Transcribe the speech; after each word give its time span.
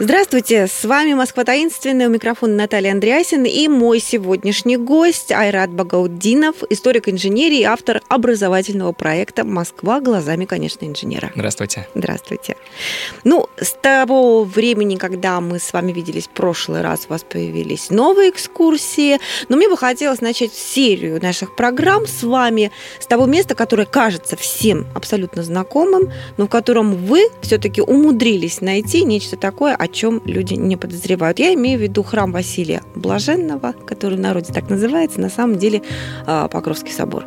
Здравствуйте, 0.00 0.68
с 0.68 0.84
вами 0.84 1.14
Москва 1.14 1.42
таинственная, 1.42 2.06
у 2.06 2.10
микрофона 2.10 2.54
Наталья 2.54 2.92
Андреасин 2.92 3.42
и 3.42 3.66
мой 3.66 3.98
сегодняшний 3.98 4.76
гость 4.76 5.32
Айрат 5.32 5.70
Багауддинов, 5.70 6.62
историк 6.70 7.08
инженерии 7.08 7.62
и 7.62 7.64
автор 7.64 8.00
образовательного 8.06 8.92
проекта 8.92 9.42
«Москва 9.42 10.00
глазами, 10.00 10.44
конечно, 10.44 10.84
инженера». 10.86 11.32
Здравствуйте. 11.34 11.88
Здравствуйте. 11.96 12.54
Ну, 13.24 13.48
с 13.60 13.72
того 13.72 14.44
времени, 14.44 14.94
когда 14.94 15.40
мы 15.40 15.58
с 15.58 15.72
вами 15.72 15.90
виделись 15.90 16.28
в 16.28 16.30
прошлый 16.30 16.82
раз, 16.82 17.06
у 17.08 17.12
вас 17.12 17.24
появились 17.24 17.90
новые 17.90 18.30
экскурсии, 18.30 19.18
но 19.48 19.56
мне 19.56 19.68
бы 19.68 19.76
хотелось 19.76 20.20
начать 20.20 20.52
серию 20.52 21.20
наших 21.20 21.56
программ 21.56 22.06
с 22.06 22.22
вами 22.22 22.70
с 23.00 23.06
того 23.08 23.26
места, 23.26 23.56
которое 23.56 23.84
кажется 23.84 24.36
всем 24.36 24.86
абсолютно 24.94 25.42
знакомым, 25.42 26.12
но 26.36 26.46
в 26.46 26.48
котором 26.48 26.94
вы 26.94 27.30
все-таки 27.42 27.80
умудрились 27.80 28.60
найти 28.60 29.02
нечто 29.02 29.36
такое, 29.36 29.74
о 29.74 29.87
чем 29.92 30.22
люди 30.24 30.54
не 30.54 30.76
подозревают. 30.76 31.38
Я 31.38 31.54
имею 31.54 31.78
в 31.78 31.82
виду 31.82 32.02
храм 32.02 32.32
Василия 32.32 32.82
Блаженного, 32.94 33.72
который 33.72 34.16
в 34.16 34.20
народе 34.20 34.52
так 34.52 34.68
называется, 34.70 35.20
на 35.20 35.30
самом 35.30 35.58
деле 35.58 35.82
а, 36.26 36.48
Покровский 36.48 36.92
собор. 36.92 37.26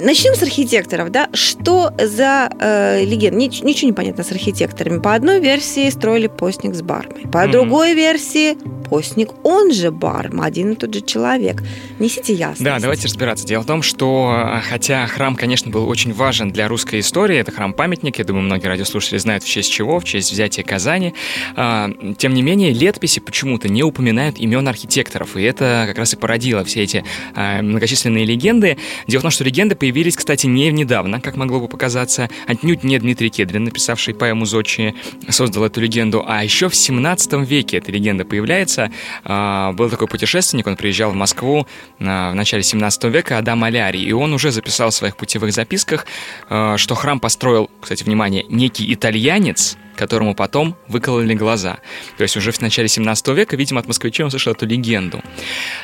Начнем 0.00 0.34
с 0.34 0.42
архитекторов, 0.42 1.10
да? 1.10 1.28
Что 1.32 1.92
за 1.98 2.50
э, 2.58 3.04
легенда? 3.04 3.38
Нич- 3.38 3.64
ничего 3.64 3.88
не 3.90 3.94
понятно 3.94 4.24
с 4.24 4.32
архитекторами. 4.32 4.98
По 5.00 5.14
одной 5.14 5.40
версии 5.40 5.88
строили 5.90 6.26
постник 6.26 6.74
с 6.74 6.82
бармой, 6.82 7.22
по 7.30 7.38
mm-hmm. 7.38 7.50
другой 7.50 7.94
версии 7.94 8.56
постник, 8.84 9.30
он 9.44 9.72
же 9.72 9.90
барма, 9.90 10.44
один 10.44 10.72
и 10.72 10.76
тот 10.76 10.94
же 10.94 11.00
человек. 11.00 11.62
Несите 11.98 12.34
ясность. 12.34 12.62
Да, 12.62 12.78
давайте 12.78 13.06
разбираться. 13.06 13.46
Дело 13.46 13.62
в 13.62 13.66
том, 13.66 13.82
что 13.82 14.46
э, 14.56 14.60
хотя 14.68 15.06
храм, 15.06 15.36
конечно, 15.36 15.70
был 15.70 15.88
очень 15.88 16.12
важен 16.12 16.50
для 16.50 16.68
русской 16.68 17.00
истории, 17.00 17.36
это 17.36 17.52
храм-памятник, 17.52 18.18
я 18.18 18.24
думаю, 18.24 18.44
многие 18.44 18.66
радиослушатели 18.66 19.18
знают 19.18 19.42
в 19.44 19.48
честь 19.48 19.72
чего, 19.72 20.00
в 20.00 20.04
честь 20.04 20.32
взятия 20.32 20.64
Казани, 20.64 21.14
а, 21.56 21.90
тем 22.18 22.34
не 22.34 22.42
менее, 22.42 22.72
летописи 22.72 23.20
почему-то 23.20 23.68
не 23.68 23.82
упоминают 23.82 24.38
имен 24.38 24.66
архитекторов, 24.68 25.36
и 25.36 25.42
это 25.42 25.84
как 25.88 25.98
раз 25.98 26.12
и 26.14 26.16
породило 26.16 26.64
все 26.64 26.82
эти 26.82 27.04
а, 27.34 27.62
многочисленные 27.62 28.24
легенды. 28.24 28.76
Дело 29.06 29.20
в 29.20 29.22
том, 29.22 29.30
что 29.30 29.44
легенды 29.44 29.74
появились, 29.84 30.16
кстати, 30.16 30.46
не 30.46 30.72
недавно, 30.72 31.20
как 31.20 31.36
могло 31.36 31.60
бы 31.60 31.68
показаться. 31.68 32.30
Отнюдь 32.46 32.84
не 32.84 32.98
Дмитрий 32.98 33.28
Кедрин, 33.28 33.64
написавший 33.64 34.14
поэму 34.14 34.46
«Зодчие», 34.46 34.94
создал 35.28 35.64
эту 35.64 35.82
легенду, 35.82 36.24
а 36.26 36.42
еще 36.42 36.70
в 36.70 36.74
17 36.74 37.46
веке 37.46 37.76
эта 37.76 37.92
легенда 37.92 38.24
появляется. 38.24 38.90
А, 39.24 39.72
был 39.72 39.90
такой 39.90 40.08
путешественник, 40.08 40.66
он 40.66 40.76
приезжал 40.76 41.10
в 41.10 41.14
Москву 41.14 41.66
а, 42.00 42.32
в 42.32 42.34
начале 42.34 42.62
17 42.62 43.04
века, 43.04 43.36
Адам 43.36 43.62
Алярий, 43.62 44.02
и 44.04 44.12
он 44.12 44.32
уже 44.32 44.52
записал 44.52 44.88
в 44.88 44.94
своих 44.94 45.18
путевых 45.18 45.52
записках, 45.52 46.06
а, 46.48 46.78
что 46.78 46.94
храм 46.94 47.20
построил, 47.20 47.70
кстати, 47.82 48.04
внимание, 48.04 48.46
некий 48.48 48.90
итальянец, 48.94 49.76
которому 49.96 50.34
потом 50.34 50.76
выкололи 50.88 51.34
глаза. 51.34 51.78
То 52.16 52.22
есть 52.22 52.36
уже 52.36 52.52
в 52.52 52.60
начале 52.60 52.88
17 52.88 53.28
века, 53.28 53.56
видимо, 53.56 53.80
от 53.80 53.86
москвичей 53.88 54.24
он 54.24 54.30
слышал 54.30 54.52
эту 54.52 54.66
легенду. 54.66 55.22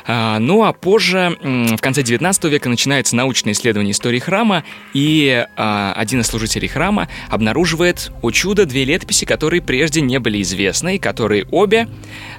А, 0.05 0.39
ну 0.39 0.63
а 0.63 0.73
позже, 0.73 1.37
в 1.41 1.79
конце 1.81 2.03
19 2.03 2.43
века, 2.45 2.69
начинается 2.69 3.15
научное 3.15 3.53
исследование 3.53 3.91
истории 3.91 4.19
храма, 4.19 4.63
и 4.93 5.45
а, 5.57 5.93
один 5.95 6.21
из 6.21 6.27
служителей 6.27 6.67
храма 6.67 7.07
обнаруживает, 7.29 8.11
о 8.21 8.31
чудо, 8.31 8.65
две 8.65 8.85
летописи, 8.85 9.25
которые 9.25 9.61
прежде 9.61 10.01
не 10.01 10.19
были 10.19 10.41
известны, 10.41 10.95
и 10.95 10.99
которые 10.99 11.45
обе, 11.51 11.87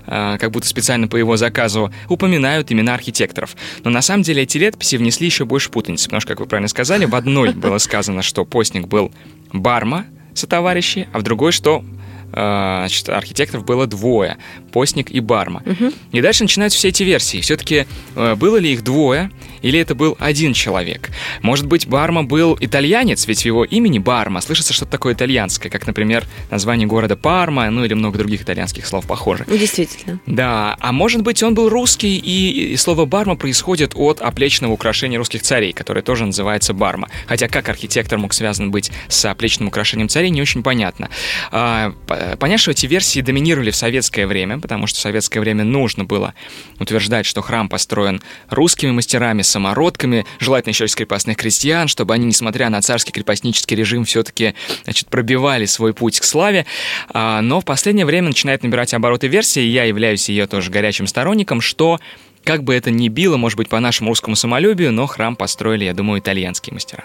а, 0.07 0.39
как 0.39 0.51
будто 0.51 0.67
специально 0.67 1.09
по 1.09 1.17
его 1.17 1.37
заказу, 1.37 1.93
упоминают 2.09 2.73
имена 2.73 2.95
архитекторов. 2.95 3.57
Но 3.85 3.91
на 3.91 4.03
самом 4.03 4.23
деле 4.23 4.43
эти 4.43 4.59
летописи 4.59 4.97
внесли 4.97 5.27
еще 5.27 5.45
больше 5.45 5.71
путаницы, 5.71 6.05
потому 6.05 6.21
что, 6.21 6.29
как 6.29 6.41
вы 6.41 6.47
правильно 6.47 6.69
сказали, 6.69 7.05
в 7.05 7.15
одной 7.15 7.53
было 7.53 7.79
сказано, 7.79 8.23
что 8.23 8.45
постник 8.45 8.87
был 8.87 9.13
Барма, 9.53 10.07
сотоварищи, 10.35 11.09
а 11.13 11.19
в 11.19 11.23
другой, 11.23 11.53
что 11.53 11.85
э, 12.33 12.33
значит, 12.33 13.09
архитекторов 13.09 13.65
было 13.65 13.87
двое, 13.87 14.39
постник 14.73 15.11
и 15.11 15.21
барма. 15.21 15.63
Угу. 15.67 15.93
И 16.13 16.21
дальше 16.21 16.45
начинаются 16.45 16.79
все 16.79 16.89
эти 16.89 17.03
версии. 17.03 17.41
Все-таки 17.41 17.87
э, 18.17 18.35
было 18.35 18.57
ли 18.57 18.73
их 18.73 18.83
двое, 18.83 19.31
или 19.63 19.79
это 19.79 19.95
был 19.95 20.17
один 20.19 20.53
человек? 20.53 21.11
Может 21.41 21.67
быть, 21.67 21.87
барма 21.87 22.25
был 22.25 22.57
итальянец, 22.61 23.27
ведь 23.27 23.43
в 23.43 23.47
его 23.47 23.65
имени 23.65 23.99
барма 23.99 24.41
слышится 24.41 24.73
что-то 24.73 24.93
такое 24.93 25.15
итальянское, 25.15 25.71
как, 25.71 25.87
например, 25.87 26.27
название 26.51 26.87
города 26.87 27.17
Парма, 27.17 27.71
ну 27.71 27.85
или 27.85 27.95
много 27.95 28.19
других 28.19 28.43
итальянских 28.43 28.87
слов 28.87 29.07
похоже. 29.07 29.45
Действительно. 29.49 30.21
Да, 30.27 30.77
а 30.81 30.93
может 30.93 31.23
быть, 31.23 31.43
он 31.43 31.55
был 31.55 31.69
русский, 31.69 32.19
и, 32.19 32.73
и 32.73 32.77
слово 32.77 33.05
барма 33.05 33.37
происходит 33.37 33.93
от 33.95 34.21
оплечного 34.21 34.73
украшения 34.73 35.19
русских 35.19 35.43
царей, 35.43 35.73
которое 35.73 36.03
тоже 36.03 36.27
называется 36.27 36.75
барма. 36.75 37.09
Хотя 37.27 37.49
как 37.49 37.69
архитектор 37.69 38.19
мог 38.19 38.33
связан 38.35 38.71
быть 38.71 38.91
с 39.09 39.25
оплечным 39.25 39.69
украшением 39.69 40.09
царей, 40.09 40.31
не 40.31 40.43
очень 40.43 40.63
понятно. 40.63 41.11
А, 41.51 41.95
понятно, 42.39 42.59
что 42.59 42.71
эти 42.73 42.87
версии 42.87 43.21
доминировали 43.21 43.71
в 43.71 43.77
советское 43.77 44.27
время, 44.27 44.59
потому 44.59 44.87
что 44.87 44.99
в 44.99 45.03
советское 45.03 45.41
время 45.41 45.65
нужно 45.65 46.05
было 46.05 46.35
утверждать, 46.79 47.27
что 47.27 47.43
храм 47.43 47.69
построен 47.69 48.21
русскими 48.51 48.91
мастерами, 48.91 49.43
самородками, 49.53 50.27
желательно 50.41 50.71
еще 50.73 50.87
из 50.87 50.95
крепостных 50.95 51.37
крестьян, 51.37 51.89
чтобы 51.89 52.15
они, 52.15 52.27
несмотря 52.27 52.69
на 52.71 52.83
царский 52.83 53.13
крепостнический 53.13 53.77
режим, 53.77 54.05
все-таки 54.05 54.55
значит, 54.85 55.09
пробивали 55.09 55.67
свой 55.67 55.95
путь 55.95 56.19
к 56.19 56.25
славе. 56.25 56.67
А, 57.09 57.41
но 57.41 57.61
в 57.61 57.65
последнее 57.65 58.07
время 58.07 58.29
начинает 58.29 58.63
набирать 58.63 58.95
обороты 58.95 59.29
версии, 59.29 59.63
и 59.63 59.69
я 59.69 59.85
являюсь 59.85 60.29
ее 60.29 60.47
тоже 60.47 60.71
горячим 60.71 61.07
сторонником, 61.07 61.61
что 61.61 62.01
как 62.45 62.65
бы 62.65 62.75
это 62.75 62.91
ни 62.91 63.09
било, 63.09 63.37
может 63.37 63.57
быть, 63.57 63.69
по 63.69 63.79
нашему 63.79 64.11
русскому 64.11 64.35
самолюбию, 64.35 64.93
но 64.93 65.07
храм 65.07 65.37
построили, 65.37 65.85
я 65.85 65.95
думаю, 65.95 66.21
итальянские 66.21 66.75
мастера. 66.75 67.05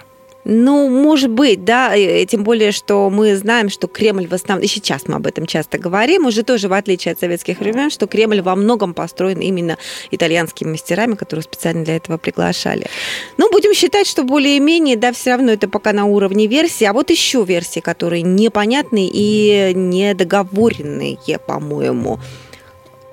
Ну, 0.49 0.87
может 0.87 1.29
быть, 1.29 1.65
да, 1.65 1.93
тем 2.25 2.45
более, 2.45 2.71
что 2.71 3.09
мы 3.09 3.35
знаем, 3.35 3.69
что 3.69 3.87
Кремль 3.87 4.27
в 4.27 4.33
основном, 4.33 4.63
и 4.63 4.67
сейчас 4.67 5.05
мы 5.05 5.15
об 5.15 5.27
этом 5.27 5.45
часто 5.45 5.77
говорим, 5.77 6.25
уже 6.25 6.43
тоже 6.43 6.69
в 6.69 6.73
отличие 6.73 7.11
от 7.11 7.19
советских 7.19 7.59
времен, 7.59 7.89
что 7.89 8.07
Кремль 8.07 8.39
во 8.39 8.55
многом 8.55 8.93
построен 8.93 9.41
именно 9.41 9.77
итальянскими 10.09 10.69
мастерами, 10.69 11.15
которые 11.15 11.43
специально 11.43 11.83
для 11.83 11.97
этого 11.97 12.17
приглашали. 12.17 12.87
Ну, 13.35 13.51
будем 13.51 13.73
считать, 13.73 14.07
что 14.07 14.23
более-менее, 14.23 14.95
да, 14.95 15.11
все 15.11 15.31
равно 15.31 15.51
это 15.51 15.67
пока 15.67 15.91
на 15.91 16.05
уровне 16.05 16.47
версии, 16.47 16.85
а 16.85 16.93
вот 16.93 17.09
еще 17.09 17.43
версии, 17.43 17.81
которые 17.81 18.21
непонятные 18.21 19.09
и 19.11 19.73
недоговоренные, 19.75 21.17
по-моему. 21.45 22.21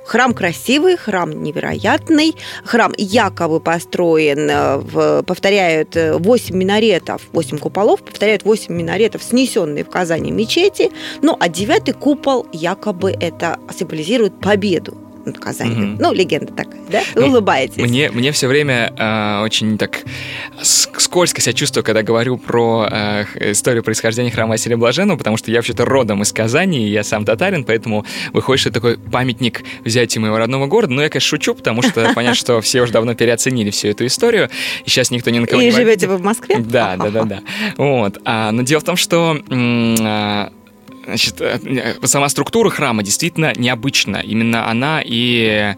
Храм 0.05 0.35
красивый, 0.35 0.97
храм 0.97 1.43
невероятный, 1.43 2.35
храм 2.65 2.93
якобы 2.97 3.61
построен, 3.61 4.51
э, 4.51 4.77
в, 4.79 5.23
повторяют 5.23 5.97
8 5.97 6.55
э, 6.55 6.59
минаретов, 6.59 7.23
8 7.33 7.59
куполов, 7.59 8.03
повторяют 8.03 8.45
8 8.45 8.75
минаретов, 8.75 9.23
снесенные 9.23 9.85
в 9.85 9.91
Казани 9.91 10.31
мечети, 10.31 10.91
ну 11.23 11.37
а 11.39 11.49
девятый 11.49 11.95
купол 11.95 12.47
якобы 12.53 13.13
это 13.13 13.59
символизирует 13.77 14.39
победу 14.41 15.04
над 15.27 15.39
Казанью. 15.39 15.95
Угу. 15.95 16.03
Ну, 16.03 16.13
легенда 16.13 16.53
такая, 16.53 16.81
да? 16.91 17.03
Ну, 17.15 17.27
улыбаетесь. 17.27 17.77
Мне, 17.77 18.11
мне 18.11 18.33
все 18.33 18.47
время 18.47 18.93
э, 18.97 19.43
очень 19.43 19.79
так 19.79 20.03
скользко 20.63 21.41
себя 21.41 21.53
чувствую, 21.53 21.85
когда 21.85 22.03
говорю 22.03 22.37
про 22.37 22.89
э, 22.91 23.25
историю 23.53 23.83
происхождения 23.83 24.31
храма 24.31 24.51
Василия 24.51 24.77
Блаженного, 24.77 25.17
потому 25.17 25.37
что 25.37 25.51
я 25.51 25.59
вообще-то 25.59 25.85
родом 25.85 26.23
из 26.23 26.33
Казани, 26.33 26.87
и 26.87 26.91
я 26.91 27.05
сам 27.05 27.25
татарин, 27.25 27.65
поэтому 27.65 28.05
выходит, 28.33 28.61
что 28.61 28.69
это 28.71 28.81
такой 28.81 28.99
памятник 28.99 29.63
взятия 29.85 30.21
моего 30.21 30.39
родного 30.39 30.67
города. 30.67 30.93
Но 30.93 31.03
я, 31.03 31.09
конечно, 31.09 31.29
шучу, 31.29 31.55
потому 31.55 31.83
что 31.83 32.13
понятно, 32.15 32.35
что 32.35 32.61
все 32.61 32.83
уже 32.83 32.93
давно 32.93 33.15
переоценили 33.15 33.71
всю 33.71 33.89
эту 33.89 34.07
историю, 34.07 34.51
и 34.85 34.91
сейчас 34.91 35.11
никто 35.11 35.31
ни 35.31 35.39
на 35.39 35.47
кого 35.47 35.61
и 35.61 35.67
не... 35.67 35.71
И 35.71 35.73
живете 35.73 36.07
вы 36.07 36.17
в 36.17 36.23
Москве? 36.23 36.57
Да, 36.59 36.97
да, 36.97 37.11
да, 37.11 37.25
да. 37.25 37.41
Вот. 37.77 38.19
А, 38.25 38.51
но 38.53 38.63
дело 38.63 38.81
в 38.81 38.85
том, 38.85 38.97
что... 38.97 39.39
Значит, 41.05 41.41
э, 41.41 41.97
сама 42.05 42.29
структура 42.29 42.71
храма 42.71 43.03
действительно 43.03 43.53
необычна. 43.57 44.17
Именно 44.17 44.69
она 44.69 45.03
и... 45.05 45.75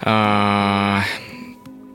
Э, 0.00 1.00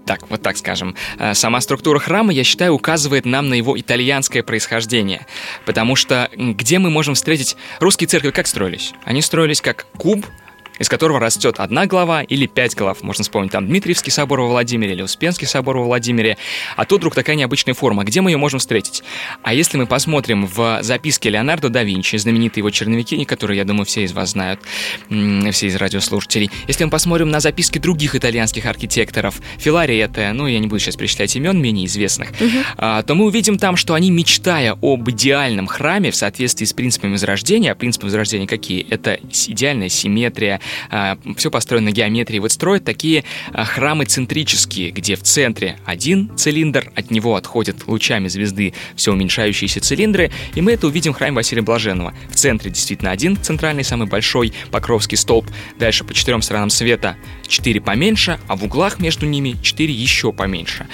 так, 0.05 0.29
вот 0.29 0.41
так 0.41 0.57
скажем. 0.57 0.95
Э, 1.19 1.33
сама 1.33 1.61
структура 1.61 1.99
храма, 1.99 2.33
я 2.33 2.43
считаю, 2.43 2.73
указывает 2.73 3.25
нам 3.25 3.49
на 3.49 3.53
его 3.53 3.79
итальянское 3.79 4.43
происхождение. 4.43 5.25
Потому 5.65 5.95
что 5.95 6.29
где 6.35 6.79
мы 6.79 6.89
можем 6.89 7.13
встретить... 7.13 7.55
Русские 7.79 8.07
церкви 8.07 8.31
как 8.31 8.47
строились? 8.47 8.93
Они 9.03 9.21
строились 9.21 9.61
как 9.61 9.85
куб, 9.97 10.25
из 10.81 10.89
которого 10.89 11.19
растет 11.19 11.55
одна 11.59 11.85
глава 11.85 12.23
или 12.23 12.47
пять 12.47 12.75
глав. 12.75 13.03
Можно 13.03 13.23
вспомнить 13.23 13.51
там 13.51 13.67
Дмитриевский 13.67 14.11
собор 14.11 14.41
во 14.41 14.47
Владимире 14.47 14.93
или 14.93 15.03
Успенский 15.03 15.47
собор 15.47 15.77
во 15.77 15.83
Владимире. 15.83 16.37
А 16.75 16.85
тут 16.85 17.01
вдруг 17.01 17.13
такая 17.13 17.35
необычная 17.35 17.75
форма. 17.75 18.03
Где 18.03 18.21
мы 18.21 18.31
ее 18.31 18.37
можем 18.37 18.59
встретить? 18.59 19.03
А 19.43 19.53
если 19.53 19.77
мы 19.77 19.85
посмотрим 19.85 20.47
в 20.47 20.79
записке 20.81 21.29
Леонардо 21.29 21.69
да 21.69 21.83
Винчи, 21.83 22.15
знаменитые 22.15 22.61
его 22.61 22.71
черновики, 22.71 23.23
которые, 23.25 23.57
я 23.57 23.63
думаю, 23.63 23.85
все 23.85 24.03
из 24.03 24.11
вас 24.11 24.31
знают, 24.31 24.59
все 25.09 25.67
из 25.67 25.75
радиослушателей. 25.75 26.49
Если 26.67 26.83
мы 26.83 26.89
посмотрим 26.89 27.29
на 27.29 27.39
записки 27.39 27.77
других 27.77 28.15
итальянских 28.15 28.65
архитекторов, 28.65 29.39
Филаретто, 29.59 30.31
ну, 30.33 30.47
я 30.47 30.57
не 30.57 30.67
буду 30.67 30.79
сейчас 30.79 30.95
перечислять 30.95 31.35
имен 31.35 31.61
менее 31.61 31.85
известных, 31.85 32.29
угу. 32.31 32.49
то 32.77 33.13
мы 33.13 33.25
увидим 33.25 33.59
там, 33.59 33.77
что 33.77 33.93
они, 33.93 34.09
мечтая 34.09 34.75
об 34.81 35.09
идеальном 35.09 35.67
храме 35.67 36.09
в 36.09 36.15
соответствии 36.15 36.65
с 36.65 36.73
принципами 36.73 37.11
Возрождения, 37.11 37.71
а 37.71 37.75
принципы 37.75 38.07
Возрождения 38.07 38.47
какие? 38.47 38.87
Это 38.89 39.19
идеальная 39.47 39.89
симметрия, 39.89 40.59
все 41.37 41.51
построено 41.51 41.85
на 41.85 41.91
геометрии. 41.91 42.39
Вот 42.39 42.51
строят 42.51 42.83
такие 42.83 43.23
а, 43.53 43.65
храмы 43.65 44.05
центрические, 44.05 44.91
где 44.91 45.15
в 45.15 45.23
центре 45.23 45.77
один 45.85 46.31
цилиндр, 46.35 46.91
от 46.95 47.11
него 47.11 47.35
отходят 47.35 47.87
лучами 47.87 48.27
звезды 48.27 48.73
все 48.95 49.11
уменьшающиеся 49.11 49.81
цилиндры, 49.81 50.31
и 50.55 50.61
мы 50.61 50.73
это 50.73 50.87
увидим 50.87 51.13
в 51.13 51.17
храме 51.17 51.35
Василия 51.35 51.61
Блаженного. 51.61 52.13
В 52.29 52.35
центре 52.35 52.71
действительно 52.71 53.11
один 53.11 53.37
центральный, 53.37 53.83
самый 53.83 54.07
большой 54.07 54.53
Покровский 54.71 55.17
столб. 55.17 55.47
Дальше 55.79 56.03
по 56.03 56.13
четырем 56.13 56.41
сторонам 56.41 56.69
света 56.69 57.17
четыре 57.47 57.81
поменьше, 57.81 58.39
а 58.47 58.55
в 58.55 58.63
углах 58.63 58.99
между 58.99 59.25
ними 59.25 59.55
четыре 59.61 59.93
еще 59.93 60.31
поменьше. 60.31 60.87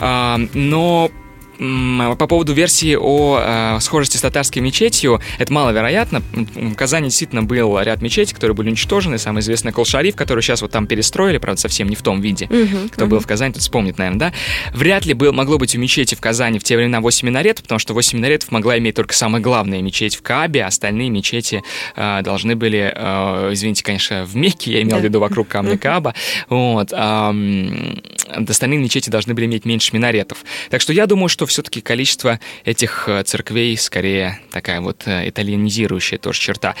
Но 0.00 1.10
по 1.58 2.26
поводу 2.26 2.52
версии 2.52 2.96
о 2.98 3.40
э, 3.76 3.80
схожести 3.80 4.16
с 4.16 4.20
татарской 4.20 4.62
мечетью, 4.62 5.20
это 5.38 5.52
маловероятно. 5.52 6.22
В 6.32 6.74
Казани 6.74 7.08
действительно 7.08 7.42
был 7.42 7.78
ряд 7.80 8.02
мечетей, 8.02 8.34
которые 8.34 8.54
были 8.54 8.68
уничтожены. 8.68 9.18
Самый 9.18 9.40
известный 9.40 9.72
Колшариф, 9.72 10.16
который 10.16 10.42
сейчас 10.42 10.62
вот 10.62 10.70
там 10.70 10.86
перестроили, 10.86 11.38
правда, 11.38 11.60
совсем 11.60 11.88
не 11.88 11.96
в 11.96 12.02
том 12.02 12.20
виде. 12.20 12.46
Uh-huh, 12.46 12.88
Кто 12.90 13.04
uh-huh. 13.04 13.08
был 13.08 13.20
в 13.20 13.26
Казани, 13.26 13.52
тот 13.52 13.62
вспомнит, 13.62 13.98
наверное, 13.98 14.18
да? 14.18 14.32
Вряд 14.72 15.06
ли 15.06 15.14
был, 15.14 15.32
могло 15.32 15.58
быть 15.58 15.74
у 15.76 15.78
мечети 15.78 16.14
в 16.14 16.20
Казани 16.20 16.58
в 16.58 16.64
те 16.64 16.76
времена 16.76 17.00
8 17.00 17.26
минаретов, 17.26 17.62
потому 17.62 17.78
что 17.78 17.94
8 17.94 18.18
минаретов 18.18 18.50
могла 18.50 18.78
иметь 18.78 18.94
только 18.96 19.14
самая 19.14 19.42
главная 19.42 19.82
мечеть 19.82 20.16
в 20.16 20.22
Каабе, 20.22 20.64
а 20.64 20.68
остальные 20.68 21.10
мечети 21.10 21.62
э, 21.96 22.22
должны 22.22 22.56
были, 22.56 22.92
э, 22.94 23.50
извините, 23.52 23.82
конечно, 23.82 24.24
в 24.24 24.36
Мекке, 24.36 24.72
я 24.72 24.82
имел 24.82 24.98
в 24.98 25.04
виду 25.04 25.20
вокруг 25.20 25.48
камня 25.48 25.78
Кааба, 25.78 26.14
вот, 26.48 26.92
э, 26.92 27.94
остальные 28.48 28.78
мечети 28.78 29.10
должны 29.10 29.34
были 29.34 29.46
иметь 29.46 29.64
меньше 29.64 29.90
минаретов. 29.94 30.44
Так 30.70 30.80
что 30.80 30.92
я 30.92 31.06
думаю, 31.06 31.28
что 31.28 31.43
все-таки 31.46 31.80
количество 31.80 32.40
этих 32.64 33.08
э, 33.08 33.22
церквей 33.24 33.76
скорее 33.76 34.40
такая 34.50 34.80
вот 34.80 35.02
э, 35.06 35.28
итальянизирующая 35.28 36.18
тоже 36.18 36.40
черта. 36.40 36.74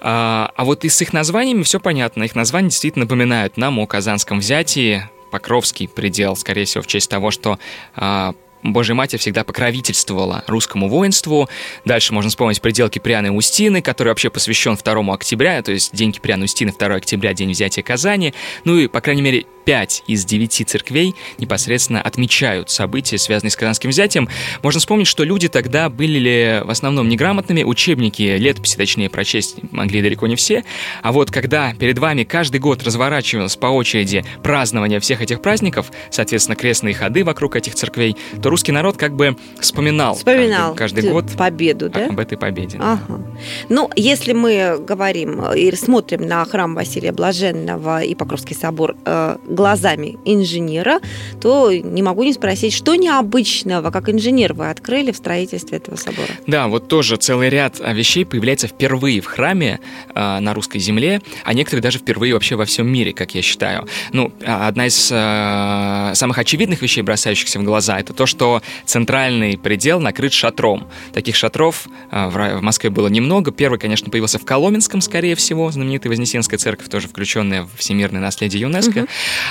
А, 0.00 0.50
а 0.56 0.64
вот 0.64 0.84
и 0.84 0.88
с 0.88 1.00
их 1.02 1.12
названиями 1.12 1.62
все 1.62 1.80
понятно. 1.80 2.24
Их 2.24 2.34
названия 2.34 2.68
действительно 2.68 3.04
напоминают 3.04 3.56
нам 3.56 3.78
о 3.78 3.86
казанском 3.86 4.40
взятии, 4.40 5.08
Покровский 5.30 5.88
предел, 5.88 6.34
скорее 6.36 6.64
всего, 6.64 6.82
в 6.82 6.86
честь 6.88 7.08
того, 7.08 7.30
что 7.30 7.58
а, 7.94 8.34
Божья 8.62 8.94
Матерь 8.94 9.18
всегда 9.18 9.44
покровительствовала 9.44 10.44
русскому 10.46 10.88
воинству. 10.88 11.48
Дальше 11.84 12.12
можно 12.12 12.28
вспомнить 12.30 12.60
предел 12.60 12.88
Киприана 12.88 13.26
и 13.26 13.30
Устины, 13.30 13.80
который 13.80 14.08
вообще 14.08 14.30
посвящен 14.30 14.76
2 14.76 15.14
октября, 15.14 15.62
то 15.62 15.72
есть 15.72 15.94
день 15.94 16.14
и 16.14 16.42
Устины, 16.42 16.72
2 16.78 16.94
октября, 16.94 17.32
день 17.32 17.52
взятия 17.52 17.82
Казани. 17.82 18.34
Ну 18.64 18.76
и, 18.76 18.88
по 18.88 19.00
крайней 19.00 19.22
мере, 19.22 19.46
пять 19.64 20.02
из 20.06 20.24
девяти 20.24 20.64
церквей 20.64 21.14
непосредственно 21.38 22.00
отмечают 22.00 22.70
события, 22.70 23.18
связанные 23.18 23.50
с 23.50 23.56
казанским 23.56 23.90
взятием. 23.90 24.28
Можно 24.62 24.80
вспомнить, 24.80 25.06
что 25.06 25.24
люди 25.24 25.48
тогда 25.48 25.88
были 25.88 26.62
в 26.64 26.70
основном 26.70 27.08
неграмотными, 27.08 27.62
учебники, 27.62 28.22
летописи, 28.22 28.76
точнее, 28.76 29.10
прочесть 29.10 29.56
могли 29.70 30.02
далеко 30.02 30.26
не 30.26 30.36
все. 30.36 30.64
А 31.02 31.12
вот 31.12 31.30
когда 31.30 31.74
перед 31.74 31.98
вами 31.98 32.24
каждый 32.24 32.60
год 32.60 32.82
разворачивалось 32.82 33.56
по 33.56 33.66
очереди 33.66 34.24
празднование 34.42 35.00
всех 35.00 35.22
этих 35.22 35.42
праздников, 35.42 35.90
соответственно, 36.10 36.56
крестные 36.56 36.94
ходы 36.94 37.24
вокруг 37.24 37.56
этих 37.56 37.74
церквей, 37.74 38.16
то 38.42 38.50
русский 38.50 38.72
народ 38.72 38.96
как 38.96 39.14
бы 39.14 39.36
вспоминал, 39.60 40.14
вспоминал 40.14 40.74
каждый, 40.74 41.02
каждый 41.02 41.12
год 41.12 41.36
победу, 41.36 41.88
да? 41.88 42.06
об 42.06 42.18
этой 42.18 42.38
победе. 42.38 42.78
Ага. 42.80 43.20
Ну, 43.68 43.90
если 43.96 44.32
мы 44.32 44.78
говорим 44.78 45.42
и 45.52 45.74
смотрим 45.76 46.26
на 46.26 46.44
храм 46.44 46.74
Василия 46.74 47.12
Блаженного 47.12 48.02
и 48.02 48.14
Покровский 48.14 48.56
собор 48.56 48.96
э, 49.04 49.36
глазами 49.50 50.18
инженера, 50.24 51.00
то 51.40 51.72
не 51.72 52.02
могу 52.02 52.24
не 52.24 52.32
спросить, 52.32 52.72
что 52.72 52.94
необычного, 52.94 53.90
как 53.90 54.08
инженер, 54.08 54.54
вы 54.54 54.70
открыли 54.70 55.12
в 55.12 55.16
строительстве 55.16 55.78
этого 55.78 55.96
собора? 55.96 56.28
Да, 56.46 56.68
вот 56.68 56.88
тоже 56.88 57.16
целый 57.16 57.48
ряд 57.48 57.80
а, 57.80 57.92
вещей 57.92 58.24
появляется 58.24 58.68
впервые 58.68 59.20
в 59.20 59.26
храме 59.26 59.80
э, 60.14 60.38
на 60.40 60.54
русской 60.54 60.78
земле, 60.78 61.20
а 61.44 61.52
некоторые 61.52 61.82
даже 61.82 61.98
впервые 61.98 62.34
вообще 62.34 62.56
во 62.56 62.64
всем 62.64 62.88
мире, 62.88 63.12
как 63.12 63.34
я 63.34 63.42
считаю. 63.42 63.86
Ну, 64.12 64.32
а, 64.44 64.68
одна 64.68 64.86
из 64.86 65.10
э, 65.12 66.12
самых 66.14 66.38
очевидных 66.38 66.82
вещей, 66.82 67.02
бросающихся 67.02 67.58
в 67.58 67.64
глаза, 67.64 67.98
это 67.98 68.12
то, 68.14 68.26
что 68.26 68.62
центральный 68.84 69.58
предел 69.58 70.00
накрыт 70.00 70.32
шатром. 70.32 70.88
Таких 71.12 71.36
шатров 71.36 71.88
э, 72.10 72.28
в, 72.28 72.58
в 72.58 72.62
Москве 72.62 72.90
было 72.90 73.08
немного. 73.08 73.50
Первый, 73.50 73.78
конечно, 73.78 74.10
появился 74.10 74.38
в 74.38 74.44
Коломенском, 74.44 75.00
скорее 75.00 75.34
всего, 75.34 75.70
знаменитая 75.70 76.10
Вознесенская 76.10 76.58
церковь, 76.58 76.88
тоже 76.88 77.08
включенная 77.08 77.64
в 77.64 77.76
всемирное 77.76 78.20
наследие 78.20 78.62
ЮНЕСКО. 78.62 79.00
Угу. 79.00 79.08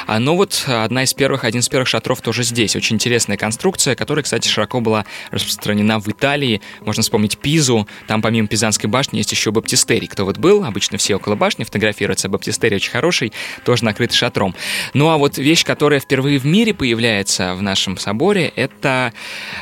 А, 0.08 0.20
но 0.20 0.36
вот 0.36 0.66
одна 0.68 1.04
из 1.04 1.14
первых, 1.14 1.44
один 1.44 1.62
из 1.62 1.70
первых 1.70 1.88
шатров 1.88 2.22
тоже 2.22 2.44
здесь. 2.44 2.76
Очень 2.76 2.96
интересная 2.96 3.38
конструкция, 3.38 3.96
которая, 3.96 4.24
кстати, 4.24 4.48
широко 4.48 4.82
была 4.82 5.06
распространена 5.32 6.00
в 6.00 6.08
Италии. 6.08 6.62
Можно 6.82 7.04
вспомнить 7.04 7.38
Пизу. 7.38 7.88
Там 8.08 8.22
помимо 8.22 8.48
Пизанской 8.48 8.90
башни 8.90 9.18
есть 9.18 9.32
еще 9.32 9.52
баптистерий. 9.52 10.08
Кто 10.08 10.26
вот 10.26 10.38
был, 10.38 10.64
обычно 10.64 10.98
все 10.98 11.16
около 11.16 11.36
башни 11.36 11.64
фотографируются. 11.64 12.30
Баптистерий 12.30 12.78
очень 12.78 12.92
хороший, 12.92 13.34
тоже 13.66 13.86
накрыт 13.86 14.14
шатром. 14.14 14.56
Ну 14.94 15.10
а 15.10 15.18
вот 15.18 15.38
вещь, 15.38 15.64
которая 15.66 16.00
впервые 16.00 16.40
в 16.40 16.46
мире 16.46 16.74
появляется 16.74 17.56
в 17.56 17.62
нашем 17.62 17.98
соборе, 17.98 18.52
это 18.56 19.14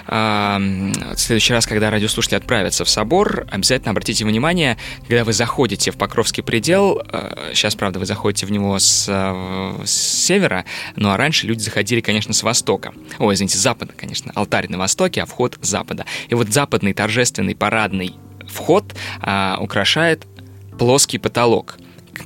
э, 0.07 0.57
в 1.15 1.17
следующий 1.17 1.53
раз, 1.53 1.65
когда 1.65 1.89
радиослушатели 1.89 2.37
отправятся 2.37 2.85
в 2.85 2.89
собор, 2.89 3.45
обязательно 3.51 3.91
обратите 3.91 4.25
внимание, 4.25 4.77
когда 5.07 5.23
вы 5.23 5.33
заходите 5.33 5.91
в 5.91 5.97
Покровский 5.97 6.43
предел, 6.43 7.01
э, 7.11 7.51
сейчас, 7.53 7.75
правда, 7.75 7.99
вы 7.99 8.05
заходите 8.05 8.45
в 8.45 8.51
него 8.51 8.77
с, 8.79 9.05
э, 9.07 9.85
с 9.85 10.16
севера, 10.27 10.65
ну 10.95 11.09
а 11.09 11.17
раньше 11.17 11.47
люди 11.47 11.59
заходили, 11.59 12.01
конечно, 12.01 12.33
с 12.33 12.43
востока. 12.43 12.93
Ой, 13.19 13.33
извините, 13.33 13.57
с 13.57 13.61
запада, 13.61 13.93
конечно. 13.95 14.31
Алтарь 14.35 14.69
на 14.69 14.77
востоке, 14.77 15.21
а 15.21 15.25
вход 15.25 15.57
с 15.61 15.67
запада. 15.67 16.05
И 16.29 16.35
вот 16.35 16.49
западный 16.49 16.93
торжественный 16.93 17.55
парадный 17.55 18.13
вход 18.47 18.95
а, 19.21 19.57
украшает 19.59 20.25
плоский 20.77 21.17
потолок 21.17 21.77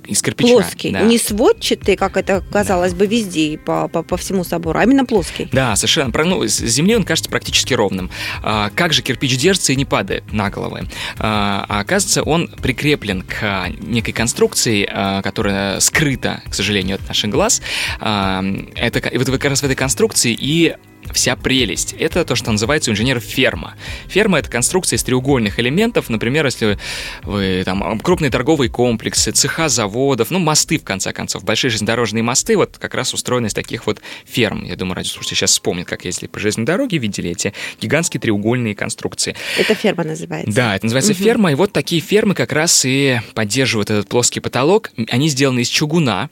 из 0.05 0.21
кирпича. 0.21 0.53
Плоский, 0.53 0.91
да. 0.91 1.01
не 1.01 1.17
сводчатый, 1.17 1.95
как 1.95 2.17
это 2.17 2.43
казалось 2.51 2.93
да. 2.93 2.99
бы 2.99 3.07
везде 3.07 3.57
по, 3.57 3.87
по, 3.87 4.03
по 4.03 4.17
всему 4.17 4.43
собору, 4.43 4.79
а 4.79 4.83
именно 4.83 5.05
плоский. 5.05 5.49
Да, 5.51 5.75
совершенно. 5.75 6.11
Ну, 6.23 6.43
с 6.43 6.57
земли 6.57 6.95
он 6.95 7.03
кажется 7.03 7.29
практически 7.29 7.73
ровным. 7.73 8.09
А, 8.43 8.69
как 8.69 8.93
же 8.93 9.01
кирпич 9.01 9.37
держится 9.37 9.73
и 9.73 9.75
не 9.75 9.85
падает 9.85 10.31
на 10.31 10.49
головы? 10.49 10.87
А, 11.17 11.65
а 11.67 11.79
оказывается, 11.79 12.23
он 12.23 12.47
прикреплен 12.47 13.23
к 13.23 13.69
некой 13.79 14.13
конструкции, 14.13 14.87
а, 14.91 15.21
которая 15.21 15.79
скрыта, 15.79 16.41
к 16.49 16.53
сожалению, 16.53 16.95
от 16.95 17.07
наших 17.07 17.29
глаз. 17.29 17.61
А, 17.99 18.43
это 18.75 19.01
вот 19.17 19.27
как 19.27 19.45
раз 19.45 19.61
в 19.61 19.63
этой 19.63 19.75
конструкции 19.75 20.35
и 20.37 20.75
вся 21.13 21.35
прелесть. 21.35 21.93
Это 21.93 22.23
то, 22.25 22.35
что 22.35 22.51
называется 22.51 22.91
у 22.91 22.93
инженеров 22.93 23.23
ферма. 23.23 23.75
Ферма— 24.07 24.39
это 24.39 24.49
конструкция 24.49 24.97
из 24.97 25.03
треугольных 25.03 25.59
элементов. 25.59 26.09
Например, 26.09 26.45
если 26.45 26.77
вы 27.23 27.63
там 27.65 27.99
крупные 27.99 28.31
торговые 28.31 28.69
комплексы, 28.69 29.31
цеха 29.31 29.69
заводов, 29.69 30.31
ну, 30.31 30.39
мосты, 30.39 30.77
в 30.77 30.83
конце 30.83 31.13
концов, 31.13 31.43
большие 31.43 31.69
железнодорожные 31.69 32.23
мосты 32.23 32.57
вот 32.57 32.77
как 32.77 32.93
раз 32.93 33.13
устроены 33.13 33.47
из 33.47 33.53
таких 33.53 33.87
вот 33.87 34.01
ферм. 34.25 34.63
Я 34.63 34.75
думаю, 34.75 34.95
радиослушатели 34.95 35.35
сейчас 35.35 35.51
вспомнят, 35.51 35.87
как 35.87 36.05
ездили 36.05 36.27
по 36.27 36.39
железной 36.39 36.65
дороге, 36.65 36.97
видели 36.97 37.31
эти 37.31 37.53
гигантские 37.81 38.21
треугольные 38.21 38.75
конструкции. 38.75 39.35
Это 39.57 39.75
ферма 39.75 40.03
называется? 40.03 40.51
Да, 40.51 40.75
это 40.75 40.85
называется 40.85 41.13
угу. 41.13 41.23
ферма. 41.23 41.51
И 41.51 41.55
вот 41.55 41.71
такие 41.73 42.01
фермы 42.01 42.35
как 42.35 42.51
раз 42.51 42.85
и 42.85 43.19
поддерживают 43.33 43.89
этот 43.89 44.07
плоский 44.07 44.39
потолок. 44.39 44.91
Они 45.09 45.29
сделаны 45.29 45.61
из 45.61 45.67
чугуна, 45.67 46.29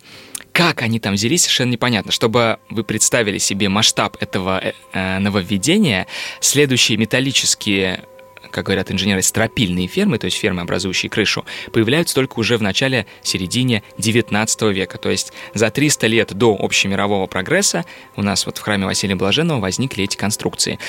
как 0.60 0.82
они 0.82 1.00
там 1.00 1.13
взялись, 1.13 1.44
совершенно 1.44 1.72
непонятно. 1.72 2.12
Чтобы 2.12 2.60
вы 2.70 2.84
представили 2.84 3.38
себе 3.38 3.70
масштаб 3.70 4.18
этого 4.20 4.60
э, 4.62 4.74
э, 4.92 5.20
нововведения, 5.20 6.06
следующие 6.42 6.98
металлические 6.98 8.04
как 8.51 8.66
говорят 8.66 8.92
инженеры, 8.92 9.22
стропильные 9.22 9.88
фермы, 9.88 10.18
то 10.18 10.25
есть 10.25 10.36
фермы, 10.38 10.63
образующие 10.63 11.10
крышу, 11.10 11.46
появляются 11.72 12.16
только 12.16 12.39
уже 12.39 12.58
в 12.58 12.63
начале-середине 12.63 13.84
19 14.00 14.62
века. 14.74 14.98
То 14.98 15.10
есть 15.10 15.34
за 15.54 15.70
300 15.70 16.08
лет 16.08 16.34
до 16.34 16.58
общемирового 16.60 17.28
прогресса 17.28 17.86
у 18.16 18.24
нас 18.24 18.46
вот 18.46 18.58
в 18.58 18.62
храме 18.62 18.86
Василия 18.86 19.16
Блаженного 19.16 19.60
возникли 19.60 20.04
эти 20.04 20.18
конструкции. 20.18 20.80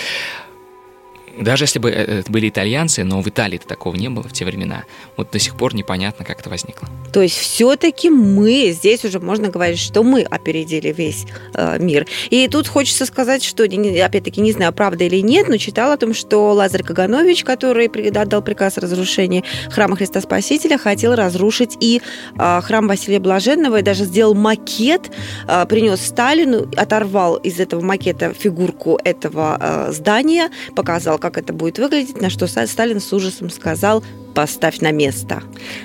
Даже 1.40 1.64
если 1.64 1.78
бы 1.78 1.90
э, 1.90 2.20
это 2.20 2.30
были 2.30 2.48
итальянцы, 2.48 3.02
но 3.02 3.20
в 3.22 3.28
Италии 3.28 3.58
такого 3.58 3.96
не 3.96 4.08
было 4.08 4.24
в 4.24 4.32
те 4.32 4.44
времена. 4.44 4.84
Вот 5.16 5.30
до 5.30 5.38
сих 5.38 5.56
пор 5.56 5.74
непонятно, 5.74 6.24
как 6.24 6.40
это 6.40 6.50
возникло. 6.50 6.88
То 7.12 7.22
есть 7.22 7.36
все-таки 7.36 8.10
мы, 8.10 8.70
здесь 8.72 9.04
уже 9.04 9.18
можно 9.18 9.48
говорить, 9.48 9.78
что 9.78 10.02
мы 10.02 10.22
опередили 10.22 10.92
весь 10.92 11.26
э, 11.54 11.78
мир. 11.78 12.06
И 12.28 12.46
тут 12.48 12.68
хочется 12.68 13.06
сказать, 13.06 13.42
что, 13.42 13.64
опять-таки, 13.64 14.40
не 14.40 14.52
знаю, 14.52 14.72
правда 14.72 15.04
или 15.04 15.20
нет, 15.20 15.48
но 15.48 15.56
читала 15.56 15.94
о 15.94 15.96
том, 15.96 16.14
что 16.14 16.52
Лазарь 16.52 16.82
Каганович, 16.82 17.44
который 17.44 17.86
отдал 17.86 18.42
приказ 18.42 18.78
о 18.78 18.82
разрушении 18.82 19.44
храма 19.70 19.96
Христа 19.96 20.20
Спасителя, 20.20 20.78
хотел 20.78 21.14
разрушить 21.14 21.76
и 21.80 22.02
э, 22.38 22.60
храм 22.62 22.86
Василия 22.86 23.18
Блаженного, 23.18 23.78
и 23.78 23.82
даже 23.82 24.04
сделал 24.04 24.34
макет, 24.34 25.10
э, 25.48 25.64
принес 25.66 26.00
Сталину, 26.06 26.68
оторвал 26.76 27.36
из 27.36 27.58
этого 27.60 27.80
макета 27.80 28.34
фигурку 28.34 28.98
этого 29.04 29.56
э, 29.60 29.92
здания, 29.92 30.50
показал, 30.74 31.18
как 31.18 31.29
как 31.30 31.44
это 31.44 31.52
будет 31.52 31.78
выглядеть, 31.78 32.20
на 32.20 32.30
что 32.30 32.46
Сталин 32.46 33.00
с 33.00 33.12
ужасом 33.12 33.50
сказал 33.50 34.02
поставь 34.34 34.80
на 34.80 34.90
место. 34.90 35.42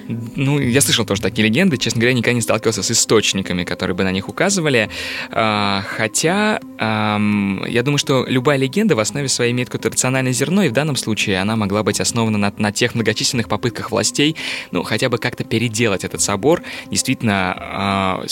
Ну, 0.07 0.59
я 0.59 0.81
слышал 0.81 1.05
тоже 1.05 1.21
такие 1.21 1.47
легенды. 1.47 1.77
Честно 1.77 1.99
говоря, 2.01 2.13
никогда 2.13 2.35
не 2.35 2.41
сталкивался 2.41 2.83
с 2.83 2.91
источниками, 2.91 3.63
которые 3.63 3.95
бы 3.95 4.03
на 4.03 4.11
них 4.11 4.29
указывали. 4.29 4.89
А, 5.31 5.83
хотя, 5.87 6.59
я 6.79 7.83
думаю, 7.83 7.97
что 7.97 8.25
любая 8.27 8.57
легенда 8.57 8.95
в 8.95 8.99
основе 8.99 9.27
своей 9.27 9.51
имеет 9.51 9.69
какое-то 9.69 9.89
рациональное 9.89 10.33
зерно, 10.33 10.63
и 10.63 10.69
в 10.69 10.73
данном 10.73 10.95
случае 10.95 11.39
она 11.39 11.55
могла 11.55 11.83
быть 11.83 11.99
основана 11.99 12.37
на, 12.37 12.53
на 12.57 12.71
тех 12.71 12.95
многочисленных 12.95 13.47
попытках 13.47 13.91
властей, 13.91 14.35
ну, 14.71 14.83
хотя 14.83 15.09
бы 15.09 15.17
как-то 15.17 15.43
переделать 15.43 16.03
этот 16.03 16.21
собор. 16.21 16.61
Действительно, 16.89 17.55
а, 17.57 18.25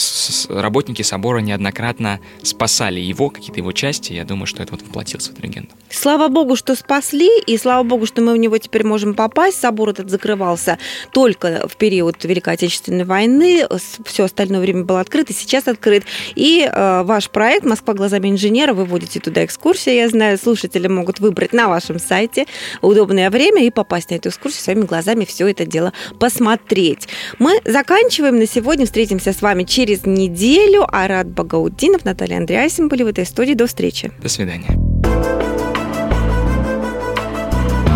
работники 0.48 1.02
собора 1.02 1.40
неоднократно 1.40 2.20
спасали 2.42 3.00
его, 3.00 3.30
какие-то 3.30 3.58
его 3.60 3.72
части. 3.72 4.12
Я 4.12 4.24
думаю, 4.24 4.46
что 4.46 4.62
это 4.62 4.72
вот 4.72 4.82
воплотилось 4.82 5.28
в 5.28 5.32
эту 5.32 5.42
легенду. 5.42 5.68
Слава 5.90 6.28
богу, 6.28 6.56
что 6.56 6.74
спасли, 6.74 7.30
и 7.46 7.56
слава 7.56 7.82
богу, 7.82 8.06
что 8.06 8.22
мы 8.22 8.32
в 8.32 8.36
него 8.36 8.58
теперь 8.58 8.84
можем 8.84 9.14
попасть. 9.14 9.60
Собор 9.60 9.90
этот 10.04 10.10
закрывался 10.10 10.78
только 11.12 11.66
в 11.68 11.76
период 11.76 12.22
Великой 12.24 12.54
Отечественной 12.54 13.04
войны. 13.04 13.66
Все 14.04 14.24
остальное 14.24 14.60
время 14.60 14.84
был 14.84 14.96
открыт, 14.96 15.30
и 15.30 15.32
сейчас 15.32 15.66
открыт. 15.66 16.04
И 16.34 16.68
э, 16.70 17.02
ваш 17.04 17.30
проект 17.30 17.64
«Москва 17.64 17.94
глазами 17.94 18.28
инженера», 18.28 18.74
вы 18.74 18.84
вводите 18.84 19.20
туда 19.20 19.44
экскурсию, 19.44 19.96
я 19.96 20.08
знаю, 20.08 20.38
слушатели 20.38 20.86
могут 20.86 21.20
выбрать 21.20 21.52
на 21.52 21.68
вашем 21.68 21.98
сайте 21.98 22.46
удобное 22.82 23.30
время 23.30 23.64
и 23.64 23.70
попасть 23.70 24.10
на 24.10 24.16
эту 24.16 24.28
экскурсию 24.28 24.62
своими 24.62 24.82
глазами, 24.82 25.24
все 25.24 25.48
это 25.48 25.66
дело 25.66 25.92
посмотреть. 26.18 27.08
Мы 27.38 27.60
заканчиваем 27.64 28.38
на 28.38 28.46
сегодня. 28.46 28.84
Встретимся 28.84 29.32
с 29.32 29.42
вами 29.42 29.64
через 29.64 30.04
неделю. 30.04 30.84
Арат 30.86 31.26
Багаудинов, 31.28 32.04
Наталья 32.04 32.36
Андреасин 32.36 32.88
были 32.88 33.02
в 33.02 33.06
этой 33.06 33.24
студии. 33.24 33.54
До 33.54 33.66
встречи. 33.66 34.12
До 34.22 34.28
свидания. 34.28 34.70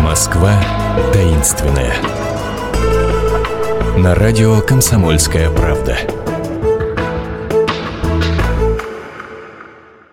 Москва 0.01 0.59
таинственная. 1.13 1.93
На 3.97 4.15
радио 4.15 4.61
«Комсомольская 4.61 5.49
правда». 5.49 6.18